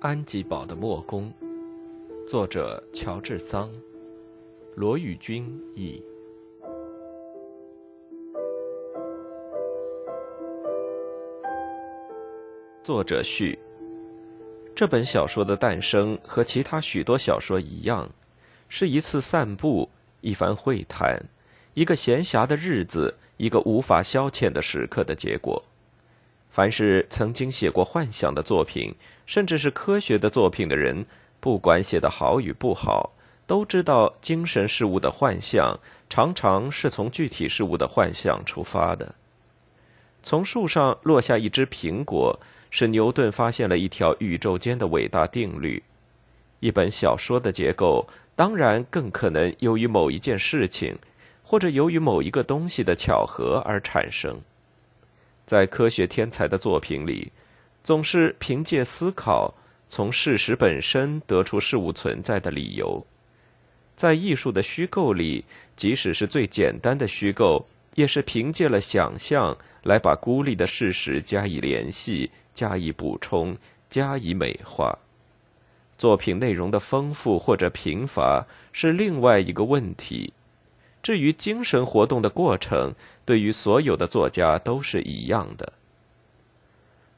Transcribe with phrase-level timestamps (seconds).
[0.00, 1.32] 安吉堡的墨工，
[2.28, 3.68] 作者乔治·桑，
[4.76, 5.44] 罗宇君
[5.74, 6.00] 译。
[12.84, 13.58] 作者序：
[14.72, 18.08] 这本小说的诞生和其他许多小说一样，
[18.68, 19.88] 是一次散步、
[20.20, 21.20] 一番会谈、
[21.74, 25.60] 一个闲暇的日子、一个无法消遣的时刻的结果。
[26.50, 28.94] 凡是曾经写过幻想的作品，
[29.26, 31.04] 甚至是科学的作品的人，
[31.40, 33.12] 不管写的好与不好，
[33.46, 39.14] 都知道精神事物的幻象常常是从具体事物的幻象出发的。
[40.22, 42.38] 从树上落下一只苹果，
[42.70, 45.82] 是牛顿发现了一条宇宙间的伟大定律。
[46.60, 50.98] 一本小说的结构，当然更可能由于某一件事情，
[51.44, 54.40] 或者由于某一个东西的巧合而产生。
[55.48, 57.32] 在科学天才的作品里，
[57.82, 59.54] 总是凭借思考
[59.88, 63.02] 从事实本身得出事物存在的理由；
[63.96, 73.56] 在艺术的虚构里，即使是最简单的虚构，也是凭借了想象来把孤立的事实加以联系、加以补充、
[73.88, 74.98] 加以美化。
[75.96, 80.34] 作品内容的丰富或者贫乏是另外一个问题。
[81.08, 85.72] 至于精神活动的过程，对于所有的作家都是一样的。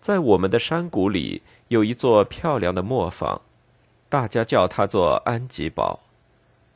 [0.00, 3.42] 在我们的山谷里有一座漂亮的磨坊，
[4.08, 6.00] 大家叫它做安吉堡。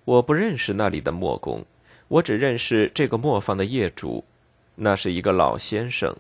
[0.05, 1.65] 我不认识那里的磨工，
[2.09, 4.23] 我只认识这个磨坊的业主，
[4.75, 6.15] 那是一个老先生。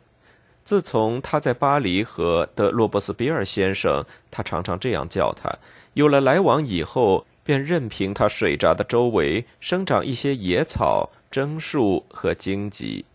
[0.64, 5.54] 自从他在巴黎和德罗伯斯比尔先生，他常常这样叫他，
[5.92, 7.26] 有了来往以后。
[7.48, 13.06] 便任凭它水闸的周围生长一些野草、榛树和荆棘，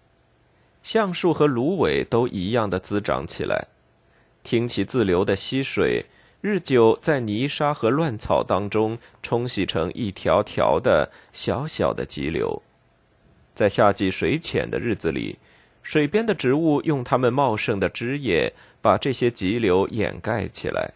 [0.82, 3.68] 橡树和芦苇都一样的滋长起来，
[4.42, 6.04] 听其自流的溪水，
[6.42, 12.60] 日久在泥沙和乱草当中冲洗成一条条的小小的急流，
[13.54, 15.38] 在夏季水浅的日子里，
[15.84, 20.92] 水边的植物用它们茂盛的枝叶把这些急流掩盖起来。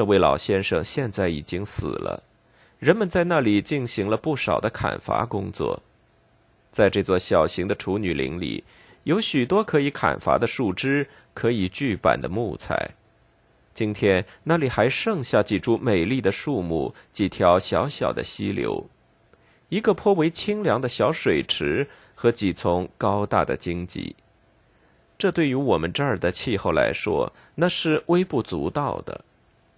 [0.00, 2.22] 这位老先生现在已经死了，
[2.78, 5.82] 人们在那里进行了不少的砍伐工作。
[6.72, 8.64] 在这座小型的处女林里，
[9.04, 12.92] 有许多可以砍伐的树枝，可以锯板的木材。
[13.74, 18.88] 今天那里还剩下几株美丽的树木，几条小小的溪流，
[19.68, 24.16] 一个颇为清凉的小水池和几丛高大的荆棘。
[25.18, 29.26] 这对于我们这儿的气候来说，那是微不足道的。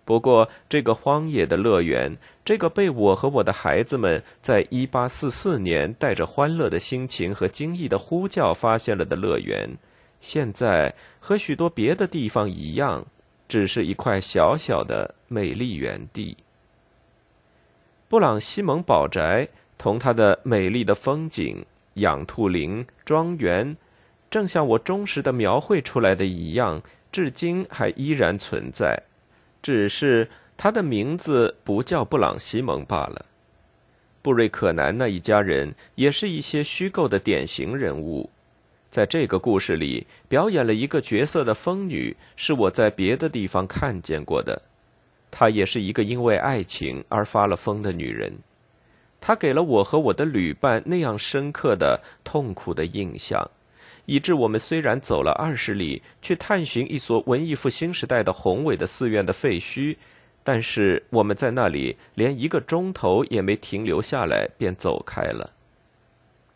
[0.04, 9.70] 不过，这个荒野的乐园，这个被我和我的孩子们在一八四四年带着欢乐的心情和惊异的呼叫发现了的乐园，
[10.20, 13.06] 现在和许多别的地方一样，
[13.48, 16.36] 只是一块小小的美丽园地。
[18.08, 19.48] 布朗西蒙堡宅
[19.78, 21.64] 同它的美丽的风景、
[21.94, 23.76] 养兔林、庄园，
[24.28, 26.82] 正像我忠实的描绘出来的一样，
[27.12, 29.00] 至今还依然存在。
[29.62, 33.26] 只是他的名字不叫布朗西蒙罢了。
[34.20, 38.30] 布瑞克南那一家人也是一些虚构的典型人物，
[38.90, 44.62] 在这个故事里表演了一个角色的疯女，是我在别的地方看见过的。
[45.30, 48.32] 她也是一个因为爱情而发了疯的女人，
[49.20, 53.50] 她给了我和我的旅伴那样深刻的痛苦的印象。
[54.06, 59.96] 以致我们虽然走了二十里去探寻一所文艺复兴时代的宏伟的寺院的废墟，
[60.42, 65.52] 但是我们在那里连一个钟头也没停留下来，便走开了。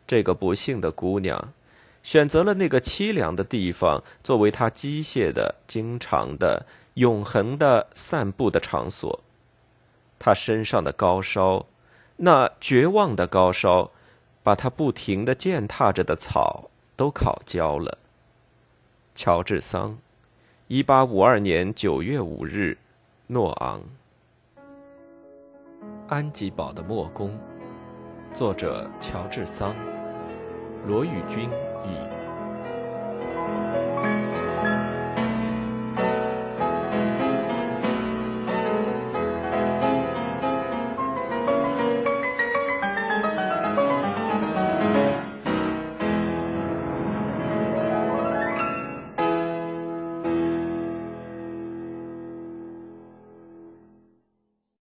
[0.07, 1.53] 这个不幸的姑娘，
[2.03, 9.21] 选择了那个凄凉的地方作为她机械的、经常的、永恒的散步的场所。
[10.19, 11.67] 她身上的高烧，
[12.17, 13.91] 那绝望的高烧，
[14.43, 16.71] 把她不停的践踏着的草。
[16.97, 17.99] 都烤焦了。
[19.15, 19.97] 乔治·桑，
[20.67, 22.77] 一八五二年九月五日，
[23.29, 23.83] 诺昂。
[26.09, 27.39] 安吉堡的墨工，
[28.35, 29.75] 作者乔治·桑，
[30.87, 31.51] 罗宇君
[31.85, 32.26] 译。